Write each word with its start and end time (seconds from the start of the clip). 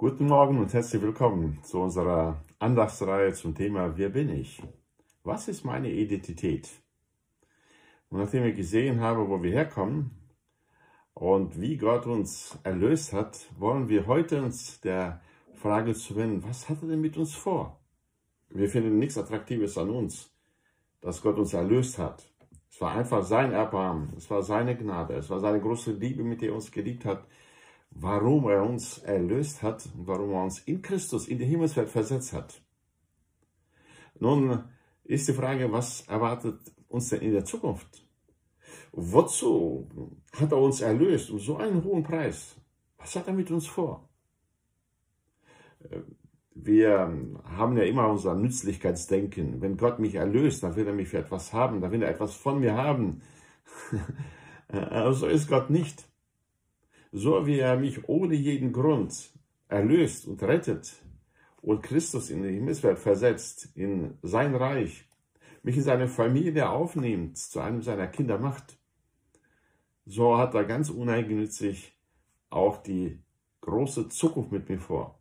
Guten 0.00 0.28
Morgen 0.28 0.60
und 0.60 0.72
herzlich 0.72 1.02
willkommen 1.02 1.58
zu 1.64 1.80
unserer 1.80 2.40
Andachtsreihe 2.60 3.32
zum 3.32 3.56
Thema 3.56 3.98
Wer 3.98 4.10
bin 4.10 4.28
ich? 4.28 4.62
Was 5.24 5.48
ist 5.48 5.64
meine 5.64 5.90
Identität? 5.90 6.70
Und 8.08 8.20
nachdem 8.20 8.44
wir 8.44 8.52
gesehen 8.52 9.00
haben, 9.00 9.28
wo 9.28 9.42
wir 9.42 9.50
herkommen 9.50 10.12
und 11.14 11.60
wie 11.60 11.76
Gott 11.76 12.06
uns 12.06 12.56
erlöst 12.62 13.12
hat, 13.12 13.48
wollen 13.58 13.88
wir 13.88 14.06
heute 14.06 14.40
uns 14.40 14.80
der 14.80 15.20
Frage 15.54 15.94
zuwenden, 15.94 16.44
was 16.48 16.68
hat 16.68 16.80
er 16.80 16.90
denn 16.90 17.00
mit 17.00 17.16
uns 17.16 17.34
vor? 17.34 17.80
Wir 18.50 18.68
finden 18.68 19.00
nichts 19.00 19.18
Attraktives 19.18 19.76
an 19.78 19.90
uns, 19.90 20.32
dass 21.00 21.22
Gott 21.22 21.38
uns 21.38 21.54
erlöst 21.54 21.98
hat. 21.98 22.22
Es 22.70 22.80
war 22.80 22.92
einfach 22.92 23.24
sein 23.24 23.50
Erbarmen, 23.50 24.12
es 24.16 24.30
war 24.30 24.44
seine 24.44 24.76
Gnade, 24.76 25.14
es 25.14 25.28
war 25.28 25.40
seine 25.40 25.60
große 25.60 25.90
Liebe, 25.90 26.22
mit 26.22 26.40
der 26.40 26.50
er 26.50 26.54
uns 26.54 26.70
geliebt 26.70 27.04
hat, 27.04 27.26
warum 28.00 28.48
er 28.48 28.62
uns 28.62 28.98
erlöst 28.98 29.62
hat 29.62 29.88
und 29.96 30.06
warum 30.06 30.30
er 30.32 30.44
uns 30.44 30.60
in 30.60 30.82
Christus 30.82 31.26
in 31.26 31.38
die 31.38 31.44
Himmelswelt 31.44 31.88
versetzt 31.88 32.32
hat. 32.32 32.62
Nun 34.20 34.64
ist 35.04 35.28
die 35.28 35.32
Frage, 35.32 35.70
was 35.72 36.02
erwartet 36.02 36.60
uns 36.88 37.08
denn 37.08 37.20
in 37.22 37.32
der 37.32 37.44
Zukunft? 37.44 38.06
Wozu 38.92 39.88
hat 40.32 40.52
er 40.52 40.58
uns 40.58 40.80
erlöst 40.80 41.30
um 41.30 41.38
so 41.38 41.56
einen 41.56 41.82
hohen 41.84 42.02
Preis? 42.02 42.56
Was 42.98 43.16
hat 43.16 43.26
er 43.26 43.32
mit 43.32 43.50
uns 43.50 43.66
vor? 43.66 44.08
Wir 46.54 47.12
haben 47.44 47.76
ja 47.76 47.84
immer 47.84 48.08
unser 48.08 48.34
Nützlichkeitsdenken. 48.34 49.60
Wenn 49.60 49.76
Gott 49.76 49.98
mich 49.98 50.16
erlöst, 50.16 50.62
dann 50.62 50.76
will 50.76 50.86
er 50.86 50.92
mich 50.92 51.08
für 51.08 51.18
etwas 51.18 51.52
haben, 51.52 51.80
dann 51.80 51.92
will 51.92 52.02
er 52.02 52.10
etwas 52.10 52.34
von 52.34 52.60
mir 52.60 52.74
haben. 52.74 53.22
so 55.12 55.26
ist 55.26 55.48
Gott 55.48 55.70
nicht 55.70 56.08
so 57.12 57.46
wie 57.46 57.58
er 57.58 57.76
mich 57.76 58.08
ohne 58.08 58.34
jeden 58.34 58.72
Grund 58.72 59.30
erlöst 59.68 60.26
und 60.26 60.42
rettet 60.42 60.92
und 61.62 61.82
Christus 61.82 62.30
in 62.30 62.42
die 62.42 62.52
Himmelswelt 62.52 62.98
versetzt, 62.98 63.70
in 63.74 64.18
sein 64.22 64.54
Reich, 64.54 65.06
mich 65.62 65.76
in 65.76 65.82
seine 65.82 66.08
Familie 66.08 66.68
aufnimmt, 66.68 67.36
zu 67.36 67.60
einem 67.60 67.82
seiner 67.82 68.06
Kinder 68.06 68.38
macht, 68.38 68.78
so 70.06 70.38
hat 70.38 70.54
er 70.54 70.64
ganz 70.64 70.88
uneigennützig 70.88 71.94
auch 72.50 72.82
die 72.82 73.18
große 73.60 74.08
Zukunft 74.08 74.52
mit 74.52 74.68
mir 74.68 74.78
vor. 74.78 75.18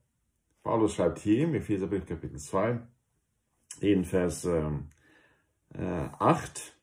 Paulus 0.64 0.95
schreibt 0.95 1.19
hier 1.19 1.44
im 1.44 1.56
Epheserbrief 1.56 2.06
Kapitel 2.06 2.40
2 2.40 2.80
in 3.81 4.06
Vers 4.06 4.45
äh, 4.45 4.72
8, 5.78 6.73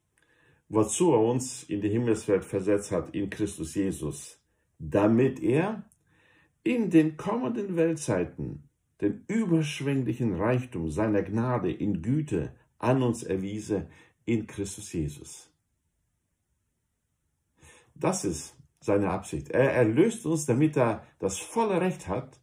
wozu 0.69 1.12
er 1.12 1.20
uns 1.20 1.64
in 1.64 1.81
die 1.81 1.89
Himmelswelt 1.89 2.45
versetzt 2.45 2.92
hat 2.92 3.14
in 3.14 3.31
Christus 3.31 3.75
Jesus, 3.75 4.44
damit 4.78 5.41
er 5.41 5.84
in 6.62 6.91
den 6.91 7.17
kommenden 7.17 7.77
Weltzeiten 7.77 8.69
den 9.00 9.25
überschwänglichen 9.28 10.34
Reichtum 10.34 10.91
seiner 10.91 11.22
Gnade 11.22 11.70
in 11.70 12.03
Güte 12.03 12.55
an 12.78 13.02
uns 13.02 13.22
erwiese 13.22 13.89
in 14.25 14.47
Christus 14.47 14.92
Jesus. 14.92 15.50
Das 17.95 18.25
ist 18.25 18.56
seine 18.80 19.11
Absicht. 19.11 19.50
Er 19.50 19.72
erlöst 19.72 20.27
uns, 20.27 20.47
damit 20.47 20.77
er 20.77 21.06
das 21.19 21.39
volle 21.39 21.80
Recht 21.80 22.08
hat, 22.08 22.41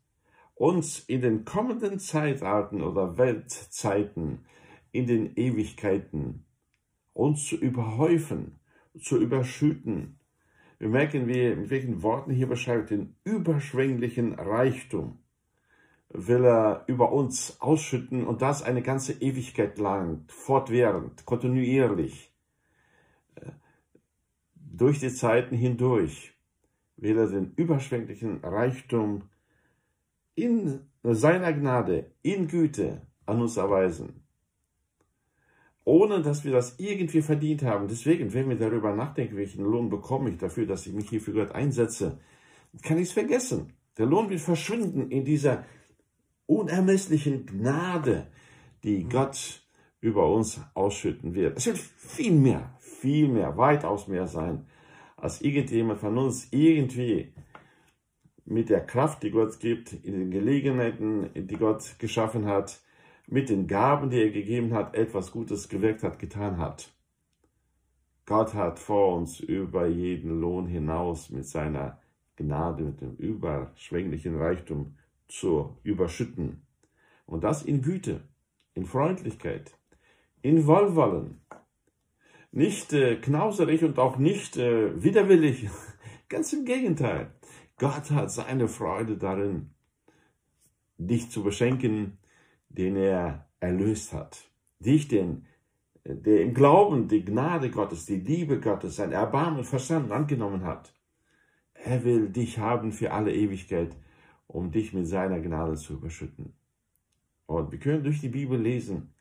uns 0.56 1.00
in 1.00 1.22
den 1.22 1.46
kommenden 1.46 2.00
Zeitalten 2.00 2.82
oder 2.82 3.18
Weltzeiten, 3.18 4.46
in 4.92 5.08
den 5.08 5.36
Ewigkeiten, 5.36 6.46
uns 7.14 7.46
zu 7.46 7.56
überhäufen, 7.56 8.60
zu 9.00 9.20
überschütten, 9.20 10.20
wir 10.82 10.90
merken, 10.90 11.28
wie, 11.28 11.56
mit 11.56 11.70
welchen 11.70 12.02
Worten 12.02 12.32
hier 12.32 12.48
beschreibt, 12.48 12.90
den 12.90 13.16
überschwänglichen 13.24 14.34
Reichtum 14.34 15.20
will 16.10 16.44
er 16.44 16.86
über 16.88 17.12
uns 17.12 17.62
ausschütten 17.62 18.26
und 18.26 18.42
das 18.42 18.64
eine 18.64 18.82
ganze 18.82 19.14
Ewigkeit 19.14 19.78
lang, 19.78 20.26
fortwährend, 20.28 21.24
kontinuierlich, 21.28 22.34
durch 24.56 25.00
die 25.00 25.14
Zeiten 25.14 25.56
hindurch 25.56 26.34
will 26.98 27.16
er 27.16 27.28
den 27.28 27.54
überschwänglichen 27.58 28.44
Reichtum 28.44 29.30
in 30.34 30.80
seiner 31.04 31.54
Gnade, 31.54 32.10
in 32.24 32.48
Güte 32.48 33.06
an 33.28 33.40
uns 33.40 33.56
erweisen 33.56 34.21
ohne 35.84 36.22
dass 36.22 36.44
wir 36.44 36.52
das 36.52 36.80
irgendwie 36.80 37.22
verdient 37.22 37.64
haben. 37.64 37.88
Deswegen, 37.88 38.34
wenn 38.34 38.50
wir 38.50 38.58
darüber 38.58 38.94
nachdenken, 38.96 39.38
welchen 39.38 39.64
Lohn 39.64 39.90
bekomme 39.90 40.30
ich 40.30 40.38
dafür, 40.38 40.66
dass 40.66 40.86
ich 40.86 40.94
mich 40.94 41.10
hier 41.10 41.22
für 41.22 41.34
Gott 41.34 41.52
einsetze, 41.54 42.20
kann 42.84 42.98
ich 42.98 43.10
es 43.10 43.14
vergessen. 43.14 43.74
Der 43.98 44.06
Lohn 44.06 44.30
wird 44.30 44.42
verschwinden 44.42 45.10
in 45.10 45.26
dieser 45.26 45.66
unermesslichen 46.46 47.46
Gnade, 47.46 48.28
die 48.84 49.08
Gott 49.08 49.64
über 50.00 50.32
uns 50.32 50.62
ausschütten 50.74 51.34
wird. 51.34 51.58
Es 51.58 51.68
wird 51.68 51.78
viel 51.78 52.34
mehr, 52.34 52.76
viel 52.80 53.28
mehr, 53.28 53.58
weitaus 53.58 54.08
mehr 54.08 54.28
sein, 54.28 54.66
als 55.18 55.42
irgendjemand 55.42 56.00
von 56.00 56.18
uns 56.18 56.48
irgendwie 56.52 57.34
mit 58.46 58.70
der 58.70 58.86
Kraft, 58.86 59.24
die 59.24 59.32
Gott 59.32 59.60
gibt, 59.60 59.94
in 59.94 60.14
den 60.14 60.32
Gelegenheiten, 60.32 61.30
die 61.36 61.56
Gott 61.56 61.96
geschaffen 62.00 62.46
hat, 62.46 62.82
mit 63.32 63.48
den 63.48 63.66
Gaben, 63.66 64.10
die 64.10 64.22
er 64.22 64.30
gegeben 64.30 64.74
hat, 64.74 64.94
etwas 64.94 65.32
Gutes 65.32 65.70
gewirkt 65.70 66.04
hat, 66.04 66.20
getan 66.20 66.58
hat. 66.58 66.94
Gott 68.26 68.54
hat 68.54 68.78
vor 68.78 69.16
uns 69.16 69.40
über 69.40 69.88
jeden 69.88 70.42
Lohn 70.42 70.68
hinaus 70.68 71.30
mit 71.30 71.48
seiner 71.48 71.98
Gnade, 72.36 72.84
mit 72.84 73.00
dem 73.00 73.16
überschwänglichen 73.16 74.38
Reichtum 74.38 74.98
zu 75.30 75.78
überschütten. 75.84 76.68
Und 77.26 77.46
das 77.46 77.64
in 77.64 77.82
Güte, 77.82 78.22
in 78.74 78.86
Freundlichkeit, 78.86 79.78
in 80.42 80.68
Wohlwollen. 80.68 81.40
Nicht 82.52 82.92
äh, 82.92 83.16
knauserig 83.16 83.86
und 83.86 83.98
auch 83.98 84.18
nicht 84.18 84.58
äh, 84.58 85.02
widerwillig. 85.02 85.70
Ganz 86.28 86.52
im 86.52 86.66
Gegenteil. 86.66 87.32
Gott 87.78 88.12
hat 88.12 88.30
seine 88.30 88.68
Freude 88.68 89.18
darin, 89.18 89.72
dich 90.98 91.32
zu 91.32 91.44
beschenken 91.44 92.18
den 92.78 92.96
er 92.96 93.48
erlöst 93.60 94.14
hat. 94.14 94.50
Dich, 94.80 95.08
den, 95.08 95.46
der 96.04 96.42
im 96.42 96.54
Glauben 96.54 97.08
die 97.08 97.24
Gnade 97.24 97.70
Gottes, 97.70 98.06
die 98.06 98.20
Liebe 98.20 98.60
Gottes, 98.60 98.96
sein 98.96 99.12
Erbarmen 99.12 99.64
verstanden 99.64 100.12
angenommen 100.12 100.64
hat. 100.64 100.94
Er 101.74 102.04
will 102.04 102.30
dich 102.30 102.60
haben 102.60 102.92
für 102.92 103.12
alle 103.12 103.34
Ewigkeit, 103.34 103.96
um 104.48 104.72
dich 104.72 104.94
mit 104.94 105.08
seiner 105.08 105.40
Gnade 105.40 105.76
zu 105.76 105.94
überschütten. 105.94 106.54
Und 107.46 107.72
wir 107.72 107.80
können 107.80 108.04
durch 108.04 108.22
die 108.22 108.30
Bibel 108.30 108.60
lesen. 108.60 109.14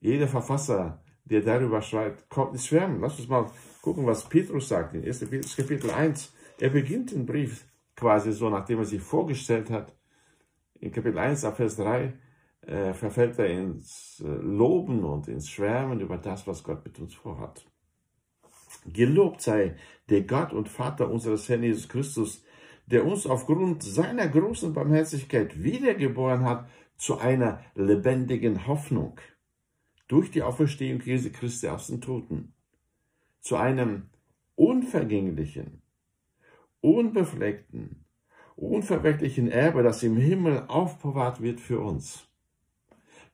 Jeder 0.00 0.28
Verfasser, 0.28 1.02
der 1.24 1.42
darüber 1.42 1.80
schreibt, 1.82 2.28
kommt 2.28 2.52
ins 2.52 2.66
Schwärmen. 2.66 3.00
Lass 3.00 3.18
uns 3.18 3.28
mal 3.28 3.50
gucken, 3.80 4.06
was 4.06 4.28
Petrus 4.28 4.68
sagt 4.68 4.94
in 4.94 5.04
1. 5.04 5.20
Petrus 5.28 5.56
Kapitel 5.56 5.90
1. 5.90 6.32
Er 6.58 6.70
beginnt 6.70 7.12
den 7.12 7.26
Brief 7.26 7.66
quasi 7.96 8.32
so, 8.32 8.50
nachdem 8.50 8.78
er 8.78 8.84
sich 8.84 9.00
vorgestellt 9.00 9.70
hat. 9.70 9.94
In 10.80 10.90
Kapitel 10.90 11.18
1, 11.18 11.44
ab 11.44 11.56
Vers 11.56 11.76
3 11.76 12.12
äh, 12.66 12.94
verfällt 12.94 13.38
er 13.38 13.48
ins 13.48 14.22
äh, 14.24 14.28
Loben 14.28 15.04
und 15.04 15.28
ins 15.28 15.48
Schwärmen 15.48 16.00
über 16.00 16.16
das, 16.16 16.46
was 16.46 16.62
Gott 16.62 16.84
mit 16.84 16.98
uns 16.98 17.14
vorhat. 17.14 17.66
Gelobt 18.86 19.40
sei 19.40 19.76
der 20.08 20.22
Gott 20.22 20.52
und 20.52 20.68
Vater 20.68 21.10
unseres 21.10 21.48
Herrn 21.48 21.62
Jesus 21.62 21.88
Christus, 21.88 22.44
der 22.86 23.04
uns 23.04 23.26
aufgrund 23.26 23.82
seiner 23.82 24.28
großen 24.28 24.72
Barmherzigkeit 24.72 25.62
wiedergeboren 25.62 26.44
hat 26.44 26.68
zu 26.96 27.18
einer 27.18 27.64
lebendigen 27.74 28.66
Hoffnung 28.66 29.18
durch 30.08 30.30
die 30.30 30.42
Auferstehung 30.42 31.00
Jesu 31.00 31.30
Christi 31.30 31.68
aus 31.68 31.86
den 31.86 32.00
Toten, 32.00 32.54
zu 33.40 33.56
einem 33.56 34.10
unvergänglichen, 34.56 35.82
unbefleckten, 36.80 38.04
unverwechlichen 38.56 39.48
Erbe, 39.48 39.82
das 39.82 40.02
im 40.02 40.16
Himmel 40.16 40.64
aufbewahrt 40.68 41.40
wird 41.40 41.60
für 41.60 41.80
uns 41.80 42.28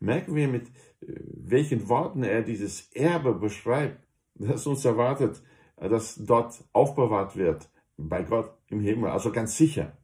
merken 0.01 0.35
wir, 0.35 0.49
mit 0.49 0.69
äh, 1.01 1.15
welchen 1.25 1.89
Worten 1.89 2.23
er 2.23 2.43
dieses 2.43 2.91
Erbe 2.93 3.35
beschreibt, 3.35 4.07
das 4.35 4.67
uns 4.67 4.85
erwartet, 4.85 5.43
äh, 5.77 5.89
das 5.89 6.17
dort 6.17 6.65
aufbewahrt 6.73 7.37
wird 7.37 7.71
bei 7.97 8.23
Gott 8.23 8.53
im 8.69 8.81
Himmel, 8.81 9.11
also 9.11 9.33
ganz 9.33 9.57
sicher. 9.57 9.97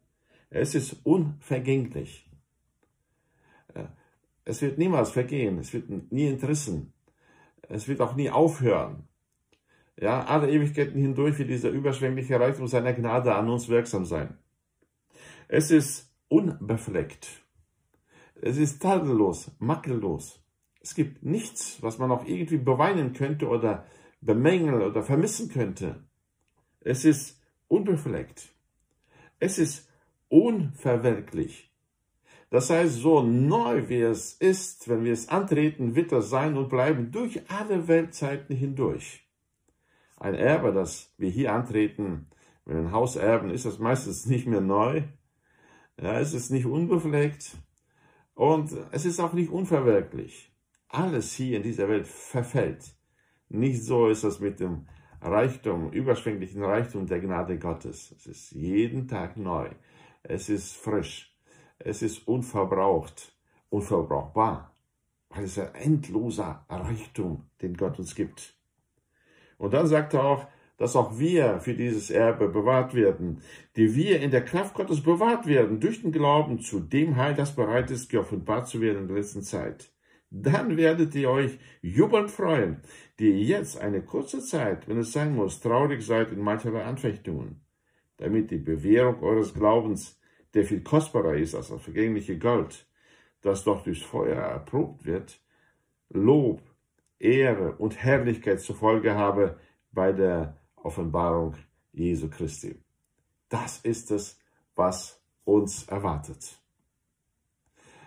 Es 0.51 0.75
ist 0.75 1.05
unvergänglich. 1.05 2.31
Äh, 3.75 3.85
es 4.45 4.61
wird 4.63 4.79
niemals 4.79 5.11
vergehen, 5.11 5.59
es 5.59 5.73
wird 5.73 6.13
nie 6.13 6.27
entrissen, 6.29 6.93
es 7.69 7.89
wird 7.89 8.01
auch 8.01 8.15
nie 8.15 8.31
aufhören. 8.31 9.09
Ja, 9.97 10.25
alle 10.25 10.51
Ewigkeiten 10.51 11.01
hindurch 11.01 11.39
wird 11.39 11.51
dieser 11.51 11.71
überschwängliche 11.71 12.39
Reichtum 12.39 12.67
seiner 12.67 12.93
Gnade 12.93 13.35
an 13.35 13.49
uns 13.49 13.69
wirksam 13.69 14.05
sein. 14.05 14.37
Es 15.49 15.71
ist 15.71 16.13
unbefleckt. 16.29 17.44
Es 18.47 18.59
ist 18.59 18.83
tadellos, 18.83 19.51
makellos. 19.59 20.39
Es 20.83 20.95
gibt 20.95 21.23
nichts, 21.23 21.83
was 21.83 21.97
man 21.97 22.11
auch 22.11 22.27
irgendwie 22.27 22.59
beweinen 22.59 23.15
könnte 23.15 23.49
oder 23.49 23.87
bemängeln 24.21 24.83
oder 24.83 25.03
vermissen 25.03 25.49
könnte. 25.49 26.05
Es 26.81 27.07
ist 27.07 27.41
unbefleckt. 27.69 28.55
Es 29.39 29.59
ist 29.59 29.89
unverwelklich. 30.29 31.73
Das 32.51 32.69
heißt, 32.69 32.97
so 32.97 33.23
neu 33.23 33.89
wie 33.89 34.03
es 34.03 34.35
ist, 34.35 34.91
wenn 34.91 35.05
wir 35.05 35.15
es 35.15 35.31
antreten, 35.31 35.95
wird 35.95 36.13
das 36.13 36.29
sein 36.29 36.59
und 36.59 36.69
bleiben 36.69 37.13
durch 37.13 37.51
alle 37.51 37.89
Weltzeiten 37.89 38.55
hindurch. 38.55 39.27
Ein 40.19 40.35
Erbe, 40.35 40.75
das 40.75 41.15
wir 41.17 41.31
hier 41.31 41.55
antreten, 41.55 42.27
wenn 42.67 42.77
wir 42.77 42.83
ein 42.83 42.93
Haus 42.93 43.17
erben, 43.17 43.49
ist 43.49 43.65
das 43.65 43.79
meistens 43.79 44.27
nicht 44.27 44.47
mehr 44.47 44.61
neu. 44.61 45.05
Ja, 45.99 46.21
es 46.21 46.35
ist 46.35 46.51
nicht 46.51 46.67
unbefleckt 46.67 47.57
und 48.35 48.73
es 48.91 49.05
ist 49.05 49.21
auch 49.21 49.33
nicht 49.33 49.51
unverwirklich. 49.51 50.53
Alles 50.89 51.33
hier 51.33 51.57
in 51.57 51.63
dieser 51.63 51.89
Welt 51.89 52.07
verfällt. 52.07 52.95
Nicht 53.49 53.83
so 53.83 54.09
ist 54.09 54.25
das 54.25 54.41
mit 54.41 54.61
dem 54.61 54.87
Reichtum, 55.21 55.91
überschwänglichen 55.91 56.63
Reichtum 56.63 57.07
der 57.07 57.21
Gnade 57.21 57.59
Gottes. 57.59 58.13
Es 58.17 58.27
ist 58.27 58.51
jeden 58.53 59.09
Tag 59.09 59.37
neu. 59.37 59.71
Es 60.23 60.49
ist 60.49 60.77
frisch. 60.77 61.35
Es 61.79 62.03
ist 62.03 62.29
unverbraucht, 62.29 63.35
unverbrauchbar. 63.71 64.75
Weil 65.31 65.45
es 65.45 65.59
ein 65.59 65.75
endloser 65.75 66.65
Reichtum, 66.69 67.47
den 67.63 67.77
Gott 67.77 67.99
uns 67.99 68.15
gibt. 68.15 68.55
Und 69.59 69.73
dann 69.73 69.87
sagt 69.87 70.15
er 70.15 70.25
auch, 70.25 70.47
dass 70.77 70.97
auch 70.97 71.19
wir 71.19 71.61
für 71.61 71.75
dieses 71.75 72.11
Erbe 72.11 72.49
bewahrt 72.49 72.95
werden, 72.95 73.41
die 73.77 73.95
wir 73.95 74.21
in 74.21 74.31
der 74.31 74.45
Kraft 74.45 74.75
Gottes 74.75 75.03
bewahrt 75.03 75.47
werden, 75.47 75.81
durch 75.81 76.03
den 76.03 76.13
Glauben 76.13 76.61
zu 76.61 76.81
dem 76.81 77.17
Heil, 77.17 77.35
das 77.35 77.55
bereit 77.55 77.91
ist, 77.91 78.09
geoffenbart 78.11 78.67
zu 78.67 78.81
werden 78.81 79.03
in 79.03 79.09
der 79.09 79.19
letzten 79.19 79.43
Zeit. 79.43 79.93
Dann 80.31 80.77
werdet 80.77 81.15
ihr 81.15 81.31
euch 81.31 81.59
jubelnd 81.81 82.31
freuen, 82.31 82.81
die 83.21 83.31
ihr 83.31 83.59
jetzt 83.59 83.81
eine 83.81 84.03
kurze 84.03 84.41
Zeit, 84.41 84.89
wenn 84.89 84.99
es 84.99 85.13
sein 85.13 85.35
muss, 85.35 85.61
traurig 85.61 86.05
seid 86.05 86.33
in 86.33 86.41
mancherlei 86.41 86.83
Anfechtungen, 86.83 87.61
damit 88.17 88.51
die 88.51 88.59
Bewährung 88.59 89.23
eures 89.23 89.55
Glaubens, 89.55 90.19
der 90.55 90.65
viel 90.65 90.83
kostbarer 90.83 91.35
ist 91.35 91.55
als 91.55 91.69
das 91.69 91.83
vergängliche 91.83 92.37
Gold, 92.37 92.89
das 93.43 93.63
doch 93.63 93.85
durchs 93.85 94.03
Feuer 94.03 94.41
erprobt 94.41 95.05
wird, 95.05 95.41
Lob, 96.09 96.63
Ehre 97.21 97.77
und 97.77 98.03
Herrlichkeit 98.03 98.61
zur 98.61 98.75
Folge 98.75 99.15
habe 99.15 99.59
bei 99.93 100.13
der 100.13 100.57
Offenbarung 100.85 101.55
Jesu 101.93 102.29
Christi. 102.29 102.77
Das 103.49 103.79
ist 103.79 104.11
es, 104.11 104.39
was 104.75 105.21
uns 105.45 105.85
erwartet. 105.85 106.61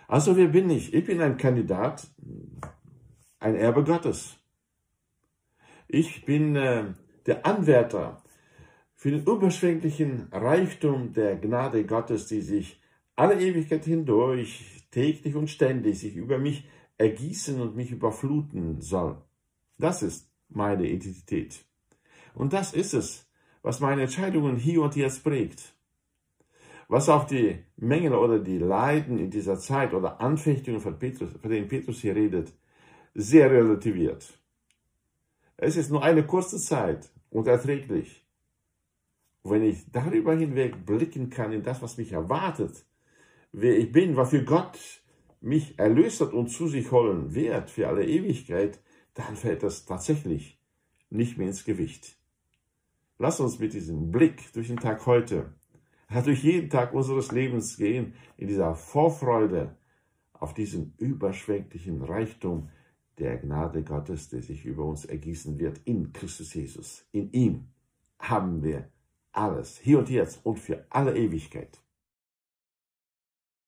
Also 0.06 0.36
wer 0.36 0.48
bin 0.48 0.70
ich? 0.70 0.94
Ich 0.94 1.04
bin 1.04 1.20
ein 1.20 1.36
Kandidat, 1.36 2.06
ein 3.40 3.54
Erbe 3.54 3.84
Gottes. 3.84 4.36
Ich 5.86 6.24
bin 6.24 6.56
äh, 6.56 6.94
der 7.26 7.46
Anwärter 7.46 8.22
für 8.94 9.10
den 9.10 9.24
überschwänglichen 9.24 10.28
Reichtum 10.32 11.12
der 11.12 11.36
Gnade 11.36 11.84
Gottes, 11.84 12.26
die 12.26 12.40
sich 12.40 12.80
alle 13.16 13.40
Ewigkeit 13.40 13.84
hindurch, 13.84 14.86
täglich 14.90 15.34
und 15.34 15.48
ständig 15.48 15.98
sich 16.00 16.16
über 16.16 16.38
mich 16.38 16.68
ergießen 16.96 17.60
und 17.60 17.76
mich 17.76 17.90
überfluten 17.90 18.80
soll. 18.80 19.22
Das 19.78 20.02
ist 20.02 20.30
meine 20.48 20.86
Identität. 20.88 21.64
Und 22.38 22.52
das 22.52 22.72
ist 22.72 22.94
es, 22.94 23.26
was 23.62 23.80
meine 23.80 24.02
Entscheidungen 24.02 24.56
hier 24.56 24.82
und 24.82 24.96
jetzt 24.96 25.24
prägt 25.24 25.74
was 26.88 27.08
auch 27.10 27.24
die 27.24 27.58
Mängel 27.76 28.14
oder 28.14 28.38
die 28.38 28.58
Leiden 28.58 29.18
in 29.18 29.30
dieser 29.30 29.58
Zeit 29.58 29.92
oder 29.92 30.20
Anfechtungen 30.20 30.80
von, 30.80 30.98
Petrus, 30.98 31.30
von 31.40 31.50
denen 31.50 31.68
Petrus 31.68 32.00
hier 32.00 32.16
redet, 32.16 32.52
sehr 33.14 33.50
relativiert. 33.50 34.26
Es 35.58 35.76
ist 35.76 35.90
nur 35.90 36.02
eine 36.02 36.26
kurze 36.26 36.58
Zeit 36.58 37.10
und 37.30 37.46
erträglich. 37.46 38.24
Wenn 39.44 39.62
ich 39.62 39.90
darüber 39.92 40.34
hinweg 40.34 40.86
blicken 40.86 41.30
kann 41.30 41.52
in 41.52 41.62
das, 41.62 41.82
was 41.82 41.98
mich 41.98 42.12
erwartet, 42.12 42.84
wer 43.52 43.78
ich 43.78 43.92
bin, 43.92 44.16
wofür 44.16 44.42
Gott 44.42 44.78
mich 45.40 45.78
erlöst 45.78 46.20
hat 46.20 46.32
und 46.32 46.48
zu 46.48 46.68
sich 46.68 46.90
holen 46.90 47.34
wird 47.34 47.70
für 47.70 47.88
alle 47.88 48.06
Ewigkeit, 48.06 48.80
dann 49.14 49.36
fällt 49.36 49.62
das 49.62 49.84
tatsächlich 49.84 50.58
nicht 51.10 51.38
mehr 51.38 51.48
ins 51.48 51.64
Gewicht. 51.64 52.17
Lass 53.18 53.40
uns 53.40 53.58
mit 53.58 53.72
diesem 53.72 54.12
Blick 54.12 54.52
durch 54.52 54.68
den 54.68 54.76
Tag 54.76 55.04
heute 55.04 55.52
durch 56.24 56.42
jeden 56.42 56.70
Tag 56.70 56.94
unseres 56.94 57.32
Lebens 57.32 57.76
gehen 57.76 58.14
in 58.36 58.48
dieser 58.48 58.74
Vorfreude 58.74 59.76
auf 60.32 60.54
diesen 60.54 60.94
überschwänglichen 60.98 62.02
Reichtum 62.02 62.70
der 63.18 63.36
Gnade 63.38 63.82
Gottes, 63.82 64.28
der 64.28 64.42
sich 64.42 64.64
über 64.64 64.84
uns 64.84 65.04
ergießen 65.04 65.58
wird 65.58 65.80
in 65.84 66.12
Christus 66.12 66.54
Jesus. 66.54 67.04
In 67.12 67.30
ihm 67.32 67.68
haben 68.20 68.62
wir 68.62 68.88
alles, 69.32 69.78
hier 69.78 69.98
und 69.98 70.08
jetzt 70.08 70.46
und 70.46 70.58
für 70.58 70.86
alle 70.88 71.16
Ewigkeit. 71.16 71.80